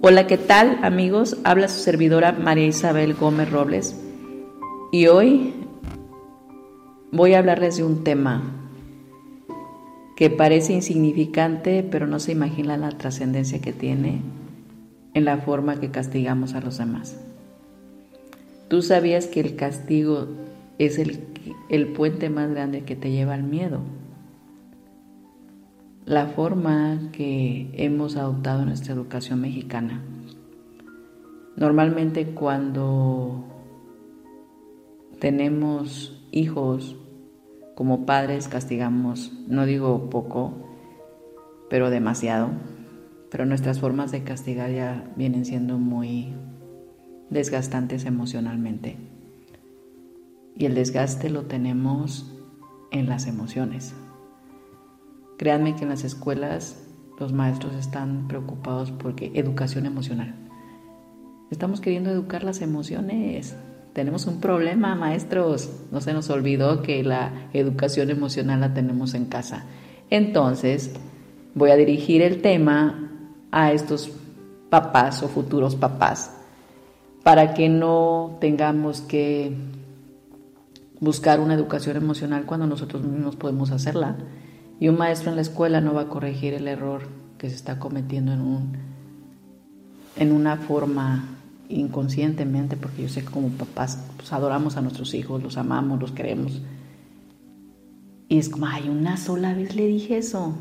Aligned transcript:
Hola, 0.00 0.28
¿qué 0.28 0.38
tal 0.38 0.78
amigos? 0.84 1.38
Habla 1.42 1.66
su 1.66 1.80
servidora 1.80 2.30
María 2.30 2.66
Isabel 2.66 3.14
Gómez 3.14 3.50
Robles 3.50 4.00
y 4.92 5.08
hoy 5.08 5.52
voy 7.10 7.34
a 7.34 7.40
hablarles 7.40 7.78
de 7.78 7.82
un 7.82 8.04
tema 8.04 8.70
que 10.16 10.30
parece 10.30 10.72
insignificante, 10.72 11.82
pero 11.82 12.06
no 12.06 12.20
se 12.20 12.30
imagina 12.30 12.76
la 12.76 12.90
trascendencia 12.90 13.60
que 13.60 13.72
tiene 13.72 14.22
en 15.14 15.24
la 15.24 15.38
forma 15.38 15.80
que 15.80 15.90
castigamos 15.90 16.54
a 16.54 16.60
los 16.60 16.78
demás. 16.78 17.16
¿Tú 18.68 18.82
sabías 18.82 19.26
que 19.26 19.40
el 19.40 19.56
castigo 19.56 20.28
es 20.78 21.00
el, 21.00 21.24
el 21.70 21.88
puente 21.88 22.30
más 22.30 22.48
grande 22.50 22.84
que 22.84 22.94
te 22.94 23.10
lleva 23.10 23.34
al 23.34 23.42
miedo? 23.42 23.80
La 26.08 26.26
forma 26.28 27.10
que 27.12 27.68
hemos 27.74 28.16
adoptado 28.16 28.62
en 28.62 28.68
nuestra 28.68 28.94
educación 28.94 29.42
mexicana. 29.42 30.02
Normalmente 31.54 32.28
cuando 32.28 33.44
tenemos 35.18 36.18
hijos 36.30 36.96
como 37.74 38.06
padres 38.06 38.48
castigamos, 38.48 39.34
no 39.48 39.66
digo 39.66 40.08
poco, 40.08 40.54
pero 41.68 41.90
demasiado, 41.90 42.52
pero 43.30 43.44
nuestras 43.44 43.78
formas 43.78 44.10
de 44.10 44.24
castigar 44.24 44.70
ya 44.70 45.12
vienen 45.14 45.44
siendo 45.44 45.76
muy 45.76 46.32
desgastantes 47.28 48.06
emocionalmente. 48.06 48.96
Y 50.56 50.64
el 50.64 50.74
desgaste 50.74 51.28
lo 51.28 51.42
tenemos 51.42 52.34
en 52.92 53.10
las 53.10 53.26
emociones. 53.26 53.94
Créanme 55.38 55.76
que 55.76 55.84
en 55.84 55.90
las 55.90 56.02
escuelas 56.02 56.76
los 57.18 57.32
maestros 57.32 57.74
están 57.74 58.26
preocupados 58.26 58.90
porque 58.90 59.30
educación 59.34 59.86
emocional. 59.86 60.34
Estamos 61.50 61.80
queriendo 61.80 62.10
educar 62.10 62.42
las 62.42 62.60
emociones. 62.60 63.56
Tenemos 63.92 64.26
un 64.26 64.40
problema, 64.40 64.96
maestros. 64.96 65.70
No 65.92 66.00
se 66.00 66.12
nos 66.12 66.28
olvidó 66.28 66.82
que 66.82 67.02
la 67.04 67.48
educación 67.52 68.10
emocional 68.10 68.60
la 68.60 68.74
tenemos 68.74 69.14
en 69.14 69.26
casa. 69.26 69.64
Entonces, 70.10 70.92
voy 71.54 71.70
a 71.70 71.76
dirigir 71.76 72.20
el 72.20 72.42
tema 72.42 73.10
a 73.52 73.72
estos 73.72 74.10
papás 74.70 75.22
o 75.22 75.28
futuros 75.28 75.76
papás 75.76 76.34
para 77.22 77.54
que 77.54 77.68
no 77.68 78.38
tengamos 78.40 79.02
que 79.02 79.56
buscar 81.00 81.38
una 81.38 81.54
educación 81.54 81.96
emocional 81.96 82.44
cuando 82.44 82.66
nosotros 82.66 83.04
mismos 83.04 83.36
podemos 83.36 83.70
hacerla 83.70 84.16
y 84.80 84.88
un 84.88 84.96
maestro 84.96 85.30
en 85.30 85.36
la 85.36 85.42
escuela 85.42 85.80
no 85.80 85.94
va 85.94 86.02
a 86.02 86.08
corregir 86.08 86.54
el 86.54 86.68
error 86.68 87.02
que 87.36 87.48
se 87.48 87.56
está 87.56 87.78
cometiendo 87.78 88.32
en, 88.32 88.40
un, 88.40 88.72
en 90.16 90.32
una 90.32 90.56
forma 90.56 91.24
inconscientemente, 91.68 92.76
porque 92.76 93.02
yo 93.02 93.08
sé 93.08 93.22
que 93.22 93.30
como 93.30 93.48
papás 93.50 94.02
pues, 94.16 94.32
adoramos 94.32 94.76
a 94.76 94.82
nuestros 94.82 95.14
hijos, 95.14 95.42
los 95.42 95.56
amamos, 95.56 96.00
los 96.00 96.12
queremos. 96.12 96.60
Y 98.28 98.38
es 98.38 98.48
como, 98.48 98.66
ay, 98.66 98.88
una 98.88 99.16
sola 99.16 99.54
vez 99.54 99.74
le 99.74 99.86
dije 99.86 100.18
eso. 100.18 100.54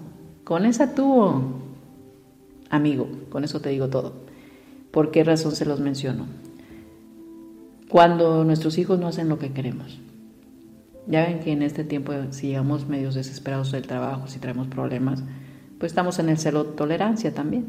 Con 0.44 0.66
esa 0.66 0.96
tuvo. 0.96 1.62
Amigo, 2.70 3.10
con 3.30 3.44
eso 3.44 3.60
te 3.60 3.70
digo 3.70 3.90
todo. 3.90 4.14
¿Por 4.92 5.12
qué 5.12 5.24
razón 5.24 5.54
se 5.54 5.66
los 5.66 5.80
menciono? 5.80 6.26
Cuando 7.90 8.44
nuestros 8.44 8.78
hijos 8.78 9.00
no 9.00 9.08
hacen 9.08 9.30
lo 9.30 9.40
que 9.40 9.52
queremos, 9.52 10.00
ya 11.08 11.26
ven 11.26 11.40
que 11.40 11.52
en 11.52 11.62
este 11.62 11.84
tiempo, 11.84 12.14
si 12.32 12.48
llegamos 12.48 12.88
medios 12.88 13.16
desesperados 13.16 13.72
del 13.72 13.88
trabajo, 13.88 14.28
si 14.28 14.40
traemos 14.40 14.68
problemas, 14.68 15.24
pues 15.80 15.92
estamos 15.92 16.20
en 16.20 16.30
el 16.30 16.38
celo 16.38 16.66
tolerancia 16.66 17.34
también. 17.34 17.66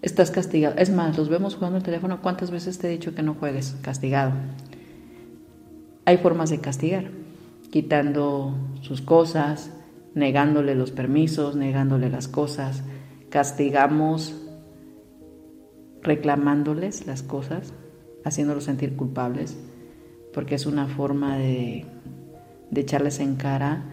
Estás 0.00 0.30
castigado. 0.30 0.76
Es 0.78 0.90
más, 0.90 1.18
los 1.18 1.28
vemos 1.28 1.56
jugando 1.56 1.78
el 1.78 1.82
teléfono. 1.82 2.22
¿Cuántas 2.22 2.50
veces 2.50 2.78
te 2.78 2.86
he 2.86 2.90
dicho 2.90 3.14
que 3.14 3.22
no 3.22 3.34
juegues? 3.34 3.76
Castigado. 3.82 4.32
Hay 6.04 6.16
formas 6.18 6.48
de 6.48 6.60
castigar, 6.60 7.10
quitando 7.70 8.54
sus 8.80 9.02
cosas, 9.02 9.70
negándole 10.14 10.74
los 10.74 10.90
permisos, 10.90 11.56
negándole 11.56 12.08
las 12.08 12.28
cosas. 12.28 12.82
Castigamos 13.28 14.34
reclamándoles 16.02 17.06
las 17.06 17.22
cosas, 17.22 17.74
haciéndolos 18.24 18.64
sentir 18.64 18.96
culpables, 18.96 19.58
porque 20.32 20.54
es 20.54 20.64
una 20.64 20.86
forma 20.86 21.36
de 21.36 21.84
de 22.70 22.80
echarles 22.80 23.20
en 23.20 23.36
cara 23.36 23.84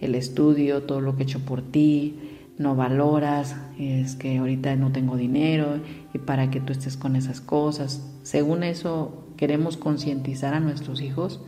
el 0.00 0.14
estudio, 0.14 0.82
todo 0.82 1.00
lo 1.00 1.16
que 1.16 1.22
he 1.22 1.26
hecho 1.26 1.40
por 1.40 1.62
ti, 1.62 2.18
no 2.58 2.76
valoras, 2.76 3.56
es 3.78 4.16
que 4.16 4.38
ahorita 4.38 4.76
no 4.76 4.92
tengo 4.92 5.16
dinero 5.16 5.80
y 6.12 6.18
para 6.18 6.50
que 6.50 6.60
tú 6.60 6.72
estés 6.72 6.96
con 6.96 7.16
esas 7.16 7.40
cosas. 7.40 8.06
Según 8.22 8.62
eso, 8.62 9.24
queremos 9.36 9.76
concientizar 9.76 10.54
a 10.54 10.60
nuestros 10.60 11.00
hijos. 11.00 11.40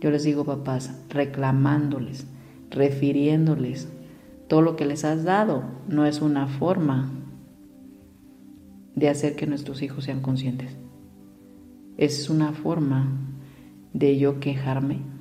Yo 0.00 0.10
les 0.10 0.24
digo, 0.24 0.44
papás, 0.44 0.98
reclamándoles, 1.10 2.26
refiriéndoles 2.70 3.88
todo 4.48 4.62
lo 4.62 4.76
que 4.76 4.86
les 4.86 5.04
has 5.04 5.24
dado. 5.24 5.64
No 5.88 6.06
es 6.06 6.22
una 6.22 6.46
forma 6.46 7.10
de 8.94 9.08
hacer 9.08 9.36
que 9.36 9.46
nuestros 9.46 9.82
hijos 9.82 10.04
sean 10.04 10.20
conscientes. 10.20 10.76
Es 11.96 12.30
una 12.30 12.52
forma 12.52 13.08
de 13.92 14.18
yo 14.18 14.40
quejarme 14.40 15.13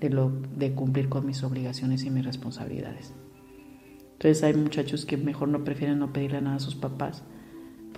de, 0.00 0.10
lo, 0.10 0.30
de 0.56 0.72
cumplir 0.72 1.08
con 1.08 1.26
mis 1.26 1.42
obligaciones 1.42 2.04
y 2.04 2.10
mis 2.10 2.24
responsabilidades. 2.24 3.14
Entonces 4.12 4.42
hay 4.42 4.54
muchachos 4.54 5.06
que 5.06 5.16
mejor 5.16 5.48
no 5.48 5.64
prefieren 5.64 5.98
no 5.98 6.12
pedirle 6.12 6.40
nada 6.40 6.56
a 6.56 6.60
sus 6.60 6.74
papás 6.74 7.22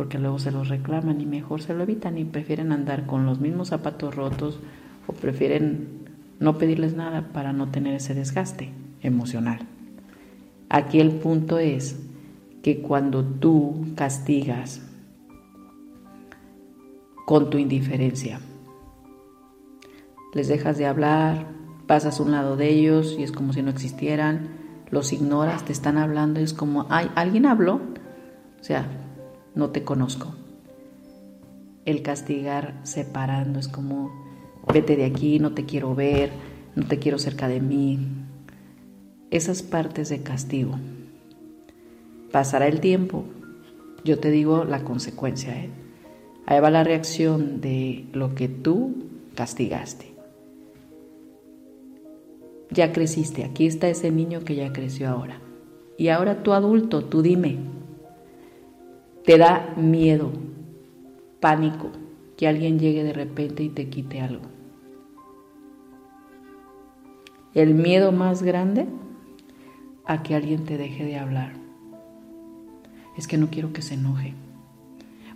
porque 0.00 0.18
luego 0.18 0.38
se 0.38 0.50
los 0.50 0.68
reclaman 0.68 1.20
y 1.20 1.26
mejor 1.26 1.60
se 1.60 1.74
lo 1.74 1.82
evitan 1.82 2.16
y 2.16 2.24
prefieren 2.24 2.72
andar 2.72 3.06
con 3.06 3.26
los 3.26 3.40
mismos 3.40 3.68
zapatos 3.68 4.14
rotos 4.14 4.58
o 5.06 5.12
prefieren 5.12 5.88
no 6.38 6.56
pedirles 6.56 6.94
nada 6.94 7.32
para 7.32 7.52
no 7.52 7.68
tener 7.68 7.94
ese 7.94 8.14
desgaste 8.14 8.72
emocional. 9.02 9.66
Aquí 10.70 11.00
el 11.00 11.10
punto 11.10 11.58
es 11.58 12.00
que 12.62 12.80
cuando 12.80 13.24
tú 13.24 13.88
castigas 13.94 14.86
con 17.26 17.50
tu 17.50 17.58
indiferencia, 17.58 18.40
les 20.32 20.48
dejas 20.48 20.78
de 20.78 20.86
hablar, 20.86 21.46
pasas 21.90 22.20
a 22.20 22.22
un 22.22 22.30
lado 22.30 22.56
de 22.56 22.68
ellos 22.68 23.16
y 23.18 23.24
es 23.24 23.32
como 23.32 23.52
si 23.52 23.62
no 23.62 23.70
existieran, 23.70 24.50
los 24.90 25.12
ignoras, 25.12 25.64
te 25.64 25.72
están 25.72 25.98
hablando 25.98 26.38
y 26.38 26.44
es 26.44 26.52
como, 26.52 26.86
ay, 26.88 27.10
¿alguien 27.16 27.46
habló? 27.46 27.80
O 28.60 28.62
sea, 28.62 28.86
no 29.56 29.70
te 29.70 29.82
conozco. 29.82 30.32
El 31.84 32.02
castigar 32.02 32.78
separando 32.84 33.58
es 33.58 33.66
como, 33.66 34.12
vete 34.72 34.94
de 34.94 35.04
aquí, 35.04 35.40
no 35.40 35.52
te 35.52 35.66
quiero 35.66 35.96
ver, 35.96 36.30
no 36.76 36.86
te 36.86 37.00
quiero 37.00 37.18
cerca 37.18 37.48
de 37.48 37.60
mí. 37.60 37.98
Esas 39.32 39.64
partes 39.64 40.10
de 40.10 40.22
castigo. 40.22 40.78
Pasará 42.30 42.68
el 42.68 42.78
tiempo, 42.78 43.24
yo 44.04 44.20
te 44.20 44.30
digo 44.30 44.62
la 44.62 44.84
consecuencia. 44.84 45.60
¿eh? 45.60 45.70
Ahí 46.46 46.60
va 46.60 46.70
la 46.70 46.84
reacción 46.84 47.60
de 47.60 48.06
lo 48.12 48.36
que 48.36 48.46
tú 48.46 48.94
castigaste 49.34 50.09
ya 52.70 52.92
creciste, 52.92 53.44
aquí 53.44 53.66
está 53.66 53.88
ese 53.88 54.10
niño 54.10 54.40
que 54.40 54.54
ya 54.54 54.72
creció 54.72 55.08
ahora. 55.08 55.40
Y 55.98 56.08
ahora 56.08 56.42
tú 56.42 56.52
adulto, 56.52 57.04
tú 57.04 57.20
dime, 57.20 57.58
te 59.24 59.36
da 59.38 59.74
miedo, 59.76 60.32
pánico, 61.40 61.90
que 62.36 62.48
alguien 62.48 62.78
llegue 62.78 63.04
de 63.04 63.12
repente 63.12 63.62
y 63.62 63.68
te 63.68 63.88
quite 63.90 64.20
algo. 64.20 64.46
El 67.52 67.74
miedo 67.74 68.12
más 68.12 68.42
grande 68.42 68.86
a 70.06 70.22
que 70.22 70.34
alguien 70.34 70.64
te 70.64 70.78
deje 70.78 71.04
de 71.04 71.18
hablar. 71.18 71.52
Es 73.16 73.26
que 73.26 73.36
no 73.36 73.50
quiero 73.50 73.72
que 73.72 73.82
se 73.82 73.94
enoje, 73.94 74.34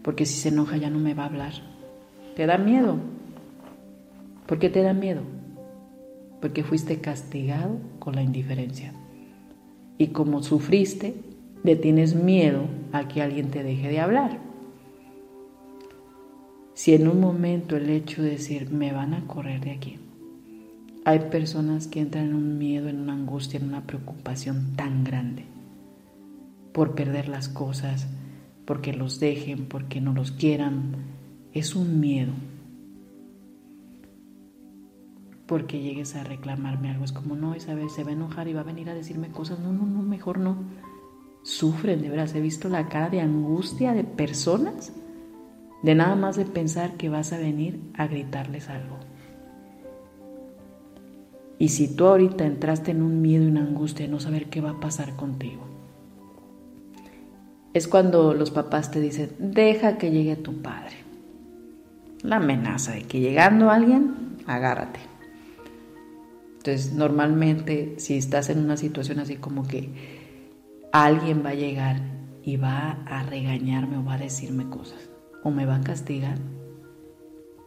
porque 0.03 0.25
si 0.25 0.39
se 0.39 0.49
enoja 0.49 0.77
ya 0.77 0.89
no 0.89 0.99
me 0.99 1.15
va 1.15 1.25
a 1.25 1.27
hablar. 1.27 1.53
¿Te 2.37 2.47
da 2.47 2.57
miedo? 2.57 2.97
¿Por 4.47 4.59
qué 4.59 4.71
te 4.71 4.83
da 4.83 4.95
miedo? 4.95 5.23
Porque 6.44 6.62
fuiste 6.62 7.00
castigado 7.00 7.79
con 7.99 8.17
la 8.17 8.23
indiferencia. 8.23 8.93
Y 9.96 10.08
como 10.08 10.43
sufriste, 10.43 11.14
le 11.62 11.75
tienes 11.75 12.14
miedo 12.14 12.67
a 12.93 13.08
que 13.08 13.23
alguien 13.23 13.50
te 13.50 13.62
deje 13.62 13.88
de 13.88 13.99
hablar. 13.99 14.41
Si 16.75 16.93
en 16.93 17.08
un 17.08 17.19
momento 17.19 17.79
el 17.79 17.88
hecho 17.88 18.23
de 18.23 18.32
decir, 18.32 18.70
me 18.70 18.93
van 18.93 19.14
a 19.14 19.26
correr 19.26 19.62
de 19.64 19.70
aquí, 19.70 19.96
hay 21.06 21.20
personas 21.31 21.87
que 21.87 22.00
entran 22.00 22.26
en 22.26 22.35
un 22.35 22.58
miedo, 22.58 22.91
en 22.91 23.00
una 23.00 23.14
angustia, 23.14 23.58
en 23.58 23.69
una 23.69 23.87
preocupación 23.87 24.76
tan 24.76 25.02
grande 25.02 25.46
por 26.75 26.94
perder 26.94 27.31
las 27.31 27.49
cosas, 27.49 28.06
porque 28.67 28.93
los 28.93 29.19
dejen, 29.19 29.64
porque 29.64 30.02
no 30.02 30.12
los 30.12 30.31
quieran. 30.31 30.96
Es 31.55 31.75
un 31.75 32.00
miedo. 32.00 32.35
Porque 35.46 35.81
llegues 35.81 36.17
a 36.17 36.25
reclamarme 36.25 36.91
algo. 36.91 37.05
Es 37.05 37.12
como, 37.12 37.37
no, 37.37 37.55
Isabel 37.55 37.91
se 37.91 38.05
va 38.05 38.11
a 38.11 38.14
enojar 38.14 38.49
y 38.49 38.55
va 38.55 38.61
a 38.61 38.64
venir 38.64 38.88
a 38.88 38.94
decirme 38.94 39.29
cosas. 39.29 39.58
No, 39.58 39.73
no, 39.73 39.85
no, 39.85 40.02
mejor 40.02 40.38
no. 40.38 40.56
Sufren, 41.43 42.00
de 42.00 42.08
veras. 42.08 42.35
He 42.35 42.41
visto 42.41 42.69
la 42.69 42.88
cara 42.88 43.11
de 43.11 43.20
angustia 43.20 43.93
de 43.93 44.05
personas 44.05 44.93
de 45.85 45.94
nada 45.94 46.17
más 46.17 46.37
de 46.37 46.46
pensar 46.46 46.94
que 46.94 47.11
vas 47.11 47.35
a 47.35 47.38
venir 47.38 47.79
a 47.93 48.06
gritarles 48.06 48.70
algo. 48.70 48.96
Y 51.58 51.69
si 51.69 51.94
tú 51.94 52.06
ahorita 52.06 52.46
entraste 52.46 52.93
en 52.93 53.02
un 53.02 53.20
miedo 53.20 53.44
y 53.44 53.49
una 53.49 53.61
angustia 53.61 54.06
de 54.06 54.11
no 54.11 54.19
saber 54.19 54.46
qué 54.46 54.62
va 54.62 54.70
a 54.70 54.81
pasar 54.81 55.14
contigo, 55.14 55.62
es 57.75 57.87
cuando 57.87 58.32
los 58.32 58.50
papás 58.50 58.91
te 58.91 59.00
dicen, 59.00 59.32
deja 59.38 59.99
que 59.99 60.11
llegue 60.11 60.37
tu 60.37 60.62
padre. 60.62 60.96
La 62.23 62.37
amenaza 62.37 62.93
de 62.93 63.02
que 63.02 63.20
llegando 63.20 63.70
alguien, 63.70 64.38
agárrate. 64.46 65.00
Entonces, 66.67 66.95
normalmente, 66.95 67.97
si 67.99 68.17
estás 68.17 68.49
en 68.49 68.59
una 68.59 68.79
situación 68.79 69.19
así 69.19 69.37
como 69.37 69.69
que 69.69 69.91
alguien 70.93 71.45
va 71.45 71.51
a 71.51 71.55
llegar 71.55 72.01
y 72.43 72.57
va 72.57 73.03
a 73.05 73.23
regañarme 73.23 73.99
o 73.99 74.05
va 74.05 74.15
a 74.15 74.19
decirme 74.19 74.71
cosas, 74.71 75.11
o 75.43 75.51
me 75.51 75.67
va 75.67 75.77
a 75.77 75.83
castigar, 75.83 76.39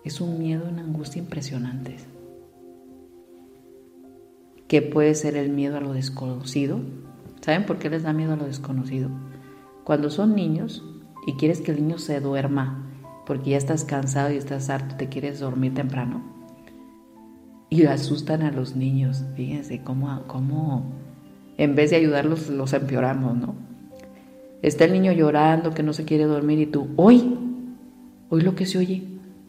es 0.04 0.20
un 0.20 0.40
miedo, 0.40 0.68
una 0.68 0.82
angustia 0.82 1.22
impresionantes. 1.22 2.08
¿Qué 4.68 4.82
puede 4.82 5.14
ser 5.14 5.38
el 5.38 5.52
miedo 5.52 5.78
a 5.78 5.82
lo 5.82 5.94
desconocido? 5.94 6.80
¿Saben 7.42 7.68
por 7.68 7.78
qué 7.78 7.92
les 7.92 8.02
da 8.02 8.14
miedo 8.14 8.34
a 8.34 8.38
lo 8.38 8.46
desconocido? 8.46 9.12
Cuando 9.84 10.10
son 10.10 10.34
niños 10.34 10.84
y 11.28 11.34
quieres 11.34 11.62
que 11.62 11.70
el 11.70 11.84
niño 11.84 12.00
se 12.00 12.20
duerma 12.20 12.90
porque 13.28 13.52
ya 13.52 13.58
estás 13.58 13.84
cansado 13.84 14.34
y 14.34 14.38
estás 14.38 14.72
harto, 14.72 14.96
te 14.96 15.08
quieres 15.08 15.40
dormir 15.40 15.76
temprano. 15.76 16.37
Y 17.70 17.86
asustan 17.86 18.44
a 18.44 18.52
los 18.52 18.76
niños. 18.76 19.24
Fíjense 19.36 19.82
cómo, 19.84 20.24
cómo 20.28 20.86
en 21.58 21.76
vez 21.76 21.90
de 21.90 21.98
ayudarlos 21.98 22.50
los 22.50 22.74
empeoramos, 22.74 23.36
¿no? 23.36 23.56
Está 24.62 24.86
el 24.86 24.94
niño 24.94 25.12
llorando 25.12 25.74
que 25.74 25.84
no 25.84 25.94
se 25.94 26.06
quiere 26.06 26.26
dormir 26.26 26.60
y 26.60 26.66
tú, 26.66 26.88
hoy, 26.96 27.38
hoy 28.30 28.42
lo 28.42 28.56
que 28.56 28.66
se 28.66 28.78
oye, 28.78 29.04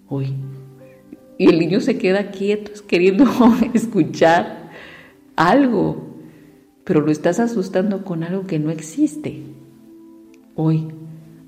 hoy. 0.08 0.34
Y 1.38 1.48
el 1.48 1.58
niño 1.58 1.80
se 1.80 1.98
queda 1.98 2.30
quieto, 2.30 2.72
queriendo 2.86 3.24
escuchar 3.74 4.70
algo, 5.36 6.08
pero 6.84 7.00
lo 7.00 7.10
estás 7.10 7.40
asustando 7.40 8.04
con 8.04 8.22
algo 8.22 8.46
que 8.46 8.58
no 8.58 8.70
existe. 8.70 9.44
Hoy, 10.54 10.88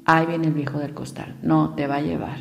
ahí 0.05 0.26
viene 0.26 0.46
el 0.46 0.55
viejo 0.55 0.78
del 0.78 0.94
costal, 0.94 1.37
no, 1.43 1.75
te 1.75 1.87
va 1.87 1.96
a 1.96 2.02
llevar. 2.02 2.38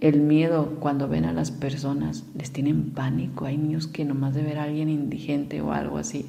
El 0.00 0.20
miedo 0.20 0.76
cuando 0.80 1.08
ven 1.08 1.26
a 1.26 1.32
las 1.32 1.50
personas, 1.50 2.24
les 2.34 2.50
tienen 2.50 2.92
pánico. 2.92 3.44
Hay 3.44 3.58
niños 3.58 3.86
que 3.86 4.06
nomás 4.06 4.34
de 4.34 4.42
ver 4.42 4.58
a 4.58 4.64
alguien 4.64 4.88
indigente 4.88 5.60
o 5.60 5.72
algo 5.72 5.98
así, 5.98 6.24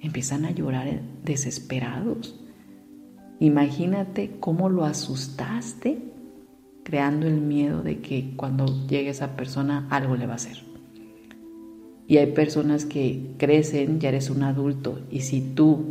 empiezan 0.00 0.44
a 0.44 0.50
llorar 0.50 1.00
desesperados. 1.24 2.38
Imagínate 3.38 4.32
cómo 4.40 4.68
lo 4.68 4.84
asustaste 4.84 6.12
creando 6.82 7.28
el 7.28 7.40
miedo 7.40 7.82
de 7.82 8.00
que 8.00 8.34
cuando 8.36 8.66
llegue 8.88 9.10
esa 9.10 9.36
persona 9.36 9.86
algo 9.90 10.16
le 10.16 10.26
va 10.26 10.32
a 10.32 10.36
hacer. 10.36 10.58
Y 12.08 12.16
hay 12.16 12.32
personas 12.32 12.84
que 12.84 13.34
crecen, 13.38 14.00
ya 14.00 14.08
eres 14.08 14.28
un 14.28 14.42
adulto, 14.42 15.00
y 15.10 15.20
si 15.20 15.40
tú 15.40 15.86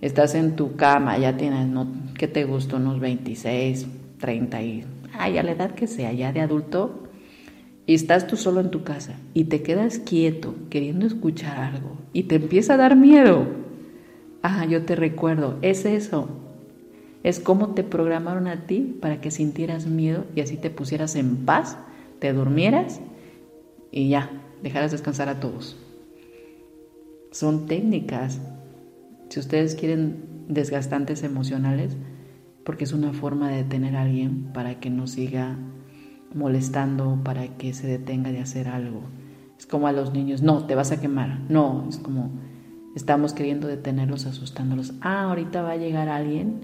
estás 0.00 0.34
en 0.34 0.56
tu 0.56 0.74
cama, 0.74 1.18
ya 1.18 1.36
tienes, 1.36 1.68
no, 1.68 1.86
¿qué 2.18 2.26
te 2.26 2.44
gusta? 2.44 2.76
Unos 2.76 2.98
26, 2.98 3.86
30 4.18 4.62
y, 4.62 4.84
ay, 5.12 5.38
a 5.38 5.42
la 5.42 5.52
edad 5.52 5.74
que 5.74 5.86
sea, 5.86 6.12
ya 6.12 6.32
de 6.32 6.40
adulto, 6.40 7.10
y 7.86 7.94
estás 7.94 8.26
tú 8.26 8.36
solo 8.36 8.60
en 8.60 8.70
tu 8.70 8.84
casa 8.84 9.18
y 9.34 9.44
te 9.44 9.62
quedas 9.62 9.98
quieto 9.98 10.54
queriendo 10.70 11.06
escuchar 11.06 11.58
algo 11.58 11.96
y 12.12 12.24
te 12.24 12.36
empieza 12.36 12.74
a 12.74 12.76
dar 12.76 12.94
miedo. 12.94 13.46
Ah, 14.42 14.64
yo 14.64 14.84
te 14.84 14.94
recuerdo, 14.94 15.58
es 15.60 15.84
eso, 15.84 16.28
es 17.22 17.40
como 17.40 17.74
te 17.74 17.82
programaron 17.82 18.46
a 18.46 18.66
ti 18.66 18.96
para 19.00 19.20
que 19.20 19.30
sintieras 19.30 19.86
miedo 19.86 20.24
y 20.34 20.40
así 20.40 20.56
te 20.56 20.70
pusieras 20.70 21.16
en 21.16 21.44
paz, 21.44 21.78
te 22.18 22.32
durmieras 22.32 23.00
y 23.90 24.08
ya, 24.08 24.30
dejaras 24.62 24.92
descansar 24.92 25.28
a 25.28 25.40
todos. 25.40 25.76
Son 27.32 27.66
técnicas, 27.66 28.40
si 29.28 29.40
ustedes 29.40 29.74
quieren 29.74 30.44
desgastantes 30.48 31.22
emocionales, 31.22 31.96
porque 32.64 32.84
es 32.84 32.92
una 32.92 33.12
forma 33.12 33.50
de 33.50 33.58
detener 33.58 33.96
a 33.96 34.02
alguien 34.02 34.50
para 34.52 34.80
que 34.80 34.90
no 34.90 35.06
siga 35.06 35.56
molestando, 36.34 37.20
para 37.24 37.56
que 37.56 37.72
se 37.72 37.86
detenga 37.86 38.30
de 38.32 38.40
hacer 38.40 38.68
algo. 38.68 39.02
Es 39.58 39.66
como 39.66 39.86
a 39.86 39.92
los 39.92 40.12
niños, 40.12 40.42
no, 40.42 40.66
te 40.66 40.74
vas 40.74 40.92
a 40.92 41.00
quemar. 41.00 41.40
No, 41.48 41.86
es 41.88 41.98
como 41.98 42.30
estamos 42.94 43.32
queriendo 43.32 43.68
detenerlos, 43.68 44.26
asustándolos. 44.26 44.94
Ah, 45.00 45.24
ahorita 45.24 45.62
va 45.62 45.72
a 45.72 45.76
llegar 45.76 46.08
alguien 46.08 46.60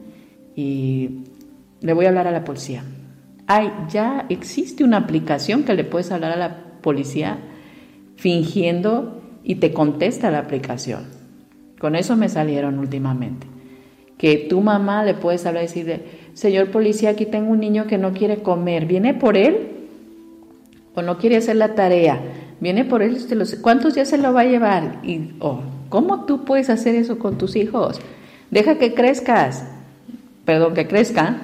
y 0.55 1.25
le 1.81 1.93
voy 1.93 2.07
a 2.07 2.09
hablar 2.09 2.27
a 2.27 2.33
la 2.33 2.45
policía. 2.45 2.85
Ay, 3.47 3.71
ya 3.89 4.27
existe 4.29 4.83
una 4.83 4.97
aplicación 4.97 5.65
que 5.65 5.75
le 5.75 5.85
puedes 5.85 6.11
hablar 6.11 6.33
a 6.33 6.37
la 6.37 6.81
policía 6.81 7.39
fingiendo 8.17 9.23
y 9.45 9.57
te 9.57 9.73
contesta 9.73 10.31
la 10.31 10.41
aplicación. 10.41 11.05
Con 11.79 11.95
eso 11.95 12.17
me 12.17 12.29
salieron 12.29 12.79
últimamente. 12.79 13.47
Que 14.19 14.37
tu 14.37 14.61
mamá 14.61 15.05
le 15.05 15.15
puedes 15.15 15.45
hablar 15.47 15.65
y 15.65 15.67
decirle, 15.67 16.03
señor 16.35 16.71
policía, 16.71 17.11
aquí 17.11 17.27
tengo 17.27 17.51
un 17.51 17.61
niño 17.61 17.87
que 17.87 17.99
no 17.99 18.13
quiere 18.13 18.39
comer, 18.39 18.87
¿viene 18.87 19.15
por 19.15 19.37
él? 19.37 19.69
¿O 20.95 21.03
no 21.03 21.19
quiere 21.19 21.37
hacer 21.37 21.57
la 21.57 21.75
tarea? 21.75 22.21
¿Viene 22.61 22.85
por 22.85 23.03
él? 23.03 23.19
¿Cuántos 23.61 23.95
días 23.95 24.09
se 24.09 24.19
lo 24.19 24.33
va 24.33 24.41
a 24.41 24.45
llevar? 24.47 25.01
Y, 25.03 25.33
oh, 25.41 25.61
¿Cómo 25.89 26.25
tú 26.25 26.45
puedes 26.45 26.71
hacer 26.71 26.95
eso 26.95 27.19
con 27.19 27.37
tus 27.37 27.55
hijos? 27.57 28.01
Deja 28.51 28.79
que 28.79 28.95
crezcas 28.95 29.67
perdón, 30.47 30.73
que 30.73 30.87
crezca, 30.87 31.43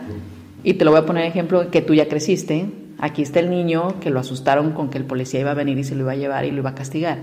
y 0.63 0.75
te 0.75 0.85
lo 0.87 0.93
voy 0.93 1.01
a 1.01 1.07
poner 1.07 1.27
ejemplo 1.27 1.71
que 1.71 1.83
tú 1.83 1.93
ya 1.93 2.09
creciste, 2.09 2.67
aquí 2.99 3.21
está 3.21 3.41
el 3.41 3.51
niño 3.51 4.01
que 4.01 4.11
lo 4.11 4.21
asustaron 4.21 4.71
con 4.71 4.89
que 4.89 4.97
el 4.97 5.05
policía 5.05 5.41
iba 5.41 5.51
a 5.51 5.55
venir 5.55 5.77
y 5.77 5.85
se 5.85 5.97
lo 5.97 6.03
iba 6.03 6.13
a 6.13 6.17
llevar 6.17 6.45
y 6.47 6.53
lo 6.53 6.59
iba 6.59 6.71
a 6.71 6.75
castigar. 6.75 7.19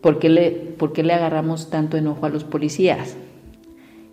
¿Por 0.00 0.18
qué 0.18 0.30
le, 0.30 0.50
por 0.50 0.94
qué 0.94 1.02
le 1.02 1.12
agarramos 1.12 1.68
tanto 1.68 1.98
enojo 1.98 2.24
a 2.24 2.30
los 2.30 2.44
policías? 2.44 3.14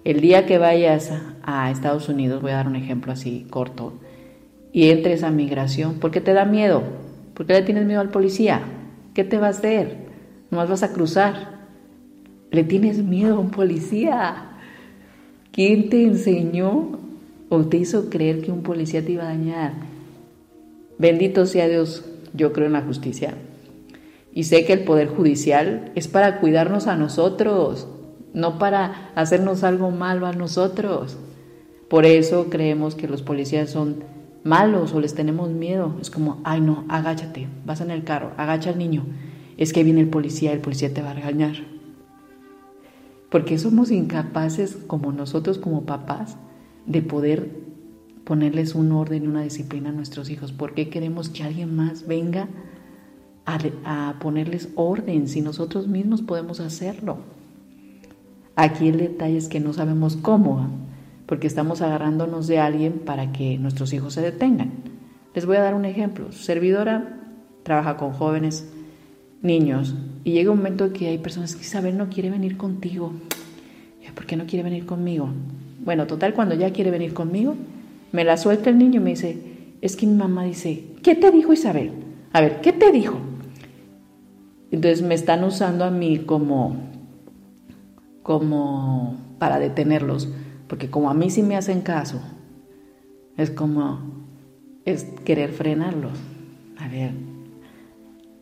El 0.08 0.22
día 0.22 0.46
que 0.46 0.58
vayas 0.58 1.12
a 1.44 1.70
Estados 1.70 2.08
Unidos, 2.08 2.42
voy 2.42 2.52
a 2.52 2.56
dar 2.56 2.68
un 2.68 2.78
ejemplo 2.78 3.12
así 3.12 3.46
corto, 3.50 3.92
y 4.72 4.90
entres 4.90 5.22
a 5.22 5.32
migración, 5.32 5.96
¿por 5.96 6.12
qué 6.12 6.22
te 6.22 6.32
da 6.32 6.46
miedo? 6.46 6.82
¿Por 7.34 7.46
qué 7.46 7.56
le 7.56 7.62
tienes 7.64 7.86
miedo 7.86 8.00
al 8.00 8.08
policía? 8.08 8.62
¿Qué 9.14 9.26
te 9.26 9.38
va 9.38 9.48
a 9.48 9.50
hacer? 9.50 9.98
¿Nomás 10.50 10.70
vas 10.70 10.84
a 10.84 10.94
cruzar? 10.94 11.58
¿Le 12.52 12.64
tienes 12.64 13.04
miedo 13.04 13.36
a 13.36 13.40
un 13.40 13.52
policía? 13.52 14.52
¿Quién 15.52 15.90
te 15.90 16.02
enseñó 16.04 17.00
o 17.50 17.66
te 17.66 17.76
hizo 17.76 18.10
creer 18.10 18.40
que 18.42 18.54
un 18.54 18.64
policía 18.64 19.04
te 19.04 19.12
iba 19.12 19.24
a 19.24 19.34
dañar? 19.36 19.74
Bendito 20.98 21.46
sea 21.46 21.68
Dios, 21.68 22.06
yo 22.34 22.54
creo 22.54 22.68
en 22.68 22.74
la 22.74 22.82
justicia. 22.82 23.34
Y 24.34 24.46
sé 24.46 24.64
que 24.64 24.72
el 24.72 24.86
Poder 24.86 25.10
Judicial 25.10 25.92
es 25.96 26.08
para 26.08 26.40
cuidarnos 26.40 26.88
a 26.88 26.96
nosotros, 26.96 27.90
no 28.34 28.58
para 28.58 29.12
hacernos 29.16 29.64
algo 29.64 29.92
malo 29.92 30.26
a 30.26 30.34
nosotros. 30.34 31.18
Por 31.90 32.06
eso 32.06 32.48
creemos 32.50 32.96
que 32.96 33.08
los 33.08 33.22
policías 33.22 33.70
son 33.70 34.04
malos 34.44 34.94
o 34.94 35.00
les 35.00 35.16
tenemos 35.16 35.50
miedo. 35.50 35.96
Es 36.02 36.10
como, 36.10 36.42
ay 36.44 36.62
no, 36.62 36.86
agáchate, 36.90 37.48
vas 37.66 37.82
en 37.82 37.92
el 37.92 38.04
carro, 38.04 38.32
agacha 38.38 38.70
al 38.72 38.78
niño. 38.78 39.06
Es 39.58 39.74
que 39.74 39.84
viene 39.84 40.02
el 40.02 40.10
policía, 40.10 40.54
el 40.54 40.60
policía 40.60 40.94
te 40.94 41.02
va 41.02 41.12
a 41.12 41.16
regañar 41.16 41.78
porque 43.30 43.58
somos 43.58 43.92
incapaces 43.92 44.78
como 44.88 45.12
nosotros 45.12 45.58
como 45.58 45.86
papás 45.86 46.38
de 46.86 47.02
poder 47.02 47.68
ponerles 48.24 48.76
un 48.76 48.92
orden 48.92 49.24
y 49.24 49.28
una 49.28 49.44
disciplina 49.44 49.90
a 49.90 49.94
nuestros 49.94 50.30
hijos. 50.30 50.52
¿Por 50.52 50.74
qué 50.74 50.90
queremos 50.90 51.30
que 51.30 51.44
alguien 51.44 51.76
más 51.76 52.08
venga 52.08 52.48
a, 53.46 54.16
ponerles 54.20 54.70
orden 54.76 55.28
si 55.28 55.42
nosotros 55.42 55.88
mismos 55.88 56.22
podemos 56.22 56.60
hacerlo? 56.60 57.20
Aquí 58.58 58.88
el 58.88 58.98
detalle 58.98 59.38
es 59.38 59.50
que 59.50 59.60
no 59.60 59.72
sabemos 59.72 60.18
cómo, 60.18 60.68
porque 61.28 61.46
estamos 61.46 61.84
agarrándonos 61.84 62.48
de 62.48 62.58
alguien 62.58 62.94
para 62.94 63.32
que 63.32 63.60
nuestros 63.60 63.94
hijos 63.94 64.16
se 64.16 64.22
detengan. 64.22 64.72
Les 65.36 65.46
voy 65.46 65.58
a 65.58 65.62
dar 65.62 65.76
un 65.76 65.86
ejemplo. 65.86 66.32
Servidora 66.32 67.20
trabaja 67.62 67.98
con 67.98 68.14
jóvenes 68.14 68.68
niños 69.44 69.94
y 70.24 70.32
llega 70.32 70.50
un 70.50 70.58
momento 70.58 70.92
que 70.92 71.08
hay 71.08 71.20
personas 71.20 71.56
que 71.56 71.62
Isabel 71.62 72.00
no 72.00 72.10
quiere 72.10 72.32
venir 72.32 72.58
contigo. 72.58 73.14
¿Por 74.16 74.26
qué 74.26 74.36
no 74.36 74.48
quiere 74.48 74.64
venir 74.64 74.88
conmigo? 74.88 75.30
Bueno, 75.86 76.08
total, 76.08 76.34
cuando 76.34 76.56
ya 76.56 76.74
quiere 76.74 76.90
venir 76.90 77.14
conmigo, 77.14 77.54
me 78.12 78.24
la 78.24 78.38
suelta 78.38 78.72
el 78.72 78.80
niño 78.80 79.00
y 79.00 79.04
me 79.04 79.12
dice, 79.12 79.38
es 79.82 79.96
que 79.96 80.08
mi 80.08 80.16
mamá 80.16 80.46
dice, 80.46 80.84
¿qué 81.04 81.14
te 81.14 81.30
dijo 81.30 81.54
Isabel? 81.54 81.92
A 82.34 82.42
ver, 82.42 82.62
¿qué 82.62 82.74
te 82.74 82.92
dijo? 82.92 83.20
Entonces 84.72 85.04
me 85.04 85.14
están 85.14 85.44
usando 85.44 85.86
a 85.86 85.92
mí 85.92 86.18
como, 86.26 86.76
como 88.28 89.16
para 89.40 89.58
detenerlos, 89.58 90.28
porque 90.68 90.90
como 90.90 91.10
a 91.10 91.14
mí 91.14 91.30
sí 91.30 91.44
me 91.44 91.56
hacen 91.56 91.80
caso, 91.80 92.20
es 93.38 93.52
como, 93.52 94.02
es 94.84 95.06
querer 95.24 95.54
frenarlos. 95.54 96.12
A 96.78 96.90
ver, 96.90 97.12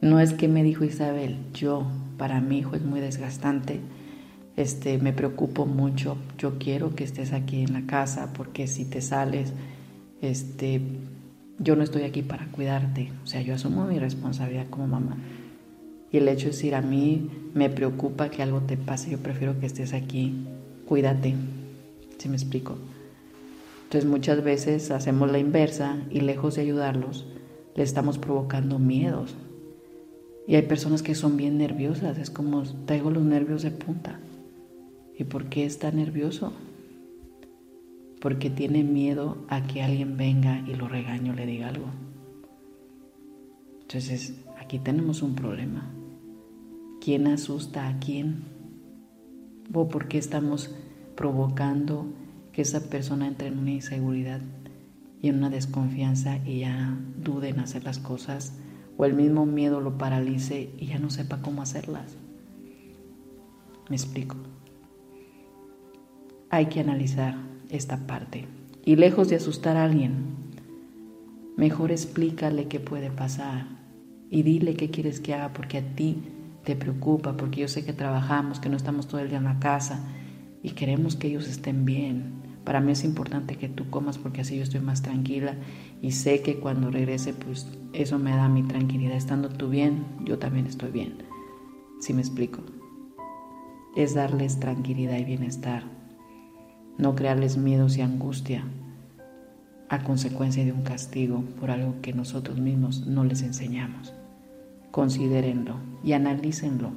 no 0.02 0.20
es 0.20 0.34
que 0.34 0.48
me 0.48 0.64
dijo 0.64 0.86
Isabel, 0.86 1.38
yo, 1.54 1.86
para 2.18 2.42
mi 2.42 2.58
hijo 2.58 2.76
es 2.76 2.82
muy 2.82 3.00
desgastante, 3.00 3.80
este, 4.56 4.98
me 4.98 5.14
preocupo 5.14 5.68
mucho, 5.68 6.18
yo 6.40 6.58
quiero 6.58 6.96
que 6.96 7.04
estés 7.04 7.32
aquí 7.32 7.62
en 7.62 7.74
la 7.74 7.86
casa, 7.86 8.34
porque 8.34 8.66
si 8.66 8.86
te 8.86 9.02
sales, 9.02 9.54
este, 10.20 10.82
yo 11.60 11.76
no 11.76 11.84
estoy 11.84 12.06
aquí 12.06 12.24
para 12.24 12.48
cuidarte, 12.48 13.12
o 13.24 13.28
sea, 13.28 13.42
yo 13.42 13.54
asumo 13.54 13.86
mi 13.86 14.00
responsabilidad 14.00 14.66
como 14.68 14.88
mamá. 14.88 15.16
Y 16.16 16.20
el 16.20 16.30
hecho 16.30 16.46
de 16.46 16.52
decir, 16.52 16.76
a 16.76 16.82
mí 16.82 17.30
me 17.54 17.70
preocupa 17.70 18.30
que 18.30 18.42
algo 18.42 18.62
te 18.62 18.78
pase, 18.78 19.12
yo 19.12 19.18
prefiero 19.18 19.60
que 19.60 19.66
estés 19.66 19.94
aquí, 19.94 20.46
cuídate, 20.88 21.36
¿sí 22.18 22.30
me 22.30 22.38
explico? 22.38 22.78
Entonces 23.84 24.10
muchas 24.10 24.42
veces 24.42 24.92
hacemos 24.92 25.30
la 25.30 25.40
inversa 25.40 25.98
y 26.10 26.22
lejos 26.22 26.56
de 26.56 26.62
ayudarlos, 26.62 27.28
le 27.76 27.84
estamos 27.84 28.18
provocando 28.18 28.80
miedos. 28.80 29.36
Y 30.48 30.56
hay 30.56 30.62
personas 30.62 31.04
que 31.04 31.16
son 31.16 31.36
bien 31.36 31.58
nerviosas, 31.58 32.18
es 32.18 32.30
como 32.30 32.64
traigo 32.86 33.12
los 33.12 33.24
nervios 33.24 33.62
de 33.64 33.72
punta. 33.72 34.18
¿Y 35.20 35.26
por 35.26 35.48
qué 35.50 35.66
está 35.66 35.92
nervioso? 35.92 36.54
Porque 38.22 38.50
tiene 38.50 38.86
miedo 38.86 39.40
a 39.50 39.68
que 39.68 39.82
alguien 39.84 40.16
venga 40.16 40.64
y 40.66 40.76
lo 40.76 40.88
regaño, 40.88 41.34
le 41.34 41.46
diga 41.46 41.68
algo. 41.68 41.88
Entonces, 43.82 44.40
aquí 44.58 44.80
tenemos 44.80 45.22
un 45.22 45.36
problema. 45.36 45.92
¿Quién 47.06 47.28
asusta 47.28 47.88
a 47.88 48.00
quién? 48.00 48.46
¿O 49.72 49.90
por 49.90 50.08
qué 50.08 50.18
estamos 50.18 50.74
provocando 51.16 52.08
que 52.52 52.64
esa 52.64 52.90
persona 52.90 53.28
entre 53.28 53.50
en 53.50 53.60
una 53.60 53.74
inseguridad 53.74 54.42
y 55.22 55.30
en 55.30 55.38
una 55.38 55.52
desconfianza 55.52 56.40
y 56.48 56.62
ya 56.62 56.98
dude 57.24 57.50
en 57.50 57.60
hacer 57.60 57.84
las 57.84 58.00
cosas? 58.00 58.54
O 58.98 59.06
el 59.06 59.14
mismo 59.14 59.46
miedo 59.46 59.82
lo 59.82 60.00
paralice 60.00 60.72
y 60.80 60.88
ya 60.88 60.98
no 60.98 61.12
sepa 61.12 61.44
cómo 61.44 61.62
hacerlas. 61.62 62.16
¿Me 63.88 63.96
explico? 63.96 64.38
Hay 66.50 66.66
que 66.70 66.80
analizar 66.80 67.36
esta 67.70 68.08
parte. 68.08 68.48
Y 68.84 68.96
lejos 68.96 69.30
de 69.30 69.36
asustar 69.36 69.78
a 69.78 69.84
alguien, 69.84 70.14
mejor 71.56 71.92
explícale 71.92 72.68
qué 72.68 72.80
puede 72.80 73.12
pasar 73.12 73.68
y 74.32 74.42
dile 74.42 74.74
qué 74.74 74.90
quieres 74.90 75.20
que 75.20 75.36
haga 75.36 75.54
porque 75.54 75.78
a 75.78 75.96
ti 75.96 76.18
te 76.66 76.76
preocupa, 76.76 77.38
porque 77.38 77.62
yo 77.62 77.68
sé 77.68 77.86
que 77.86 77.94
trabajamos, 77.94 78.60
que 78.60 78.70
no 78.70 78.76
estamos 78.76 79.08
todo 79.08 79.22
el 79.22 79.30
día 79.30 79.38
en 79.38 79.46
la 79.46 79.60
casa 79.60 80.04
y 80.64 80.72
queremos 80.72 81.16
que 81.16 81.28
ellos 81.28 81.48
estén 81.48 81.86
bien. 81.86 82.44
Para 82.64 82.82
mí 82.82 82.92
es 82.92 83.04
importante 83.04 83.56
que 83.56 83.70
tú 83.70 83.90
comas 83.90 84.18
porque 84.18 84.42
así 84.42 84.58
yo 84.58 84.64
estoy 84.64 84.82
más 84.82 85.02
tranquila 85.02 85.56
y 86.02 86.12
sé 86.12 86.42
que 86.42 86.60
cuando 86.60 86.90
regrese 86.90 87.34
pues 87.34 87.68
eso 87.94 88.20
me 88.20 88.32
da 88.32 88.50
mi 88.50 88.64
tranquilidad. 88.64 89.16
Estando 89.16 89.50
tú 89.50 89.70
bien, 89.70 90.04
yo 90.26 90.40
también 90.40 90.66
estoy 90.66 90.92
bien. 90.92 91.20
Si 92.02 92.14
me 92.14 92.22
explico? 92.22 92.64
Es 93.96 94.16
darles 94.16 94.60
tranquilidad 94.60 95.18
y 95.18 95.24
bienestar 95.24 95.96
no 96.98 97.16
crearles 97.16 97.58
miedos 97.58 97.98
y 97.98 98.02
angustia 98.02 98.64
a 99.90 100.04
consecuencia 100.04 100.64
de 100.64 100.72
un 100.72 100.82
castigo 100.82 101.44
por 101.60 101.70
algo 101.70 102.02
que 102.02 102.14
nosotros 102.14 102.58
mismos 102.60 103.06
no 103.06 103.24
les 103.24 103.42
enseñamos. 103.42 104.14
Considérenlo 104.96 105.76
y 106.06 106.14
analícenlo. 106.14 106.92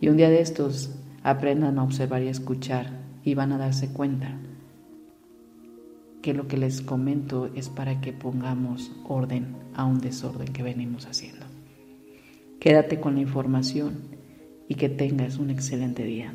Y 0.00 0.08
un 0.08 0.16
día 0.16 0.30
de 0.30 0.40
estos 0.40 0.90
aprendan 1.22 1.78
a 1.78 1.84
observar 1.84 2.24
y 2.24 2.26
a 2.26 2.32
escuchar 2.32 2.90
y 3.22 3.34
van 3.34 3.52
a 3.52 3.56
darse 3.56 3.92
cuenta 3.92 4.36
que 6.22 6.34
lo 6.34 6.48
que 6.48 6.56
les 6.56 6.80
comento 6.80 7.48
es 7.54 7.68
para 7.68 8.00
que 8.00 8.12
pongamos 8.12 8.90
orden 9.06 9.54
a 9.76 9.84
un 9.84 10.00
desorden 10.00 10.52
que 10.52 10.64
venimos 10.64 11.06
haciendo. 11.06 11.46
Quédate 12.58 12.98
con 12.98 13.14
la 13.14 13.20
información 13.20 14.00
y 14.66 14.74
que 14.74 14.88
tengas 14.88 15.38
un 15.38 15.50
excelente 15.50 16.02
día. 16.02 16.34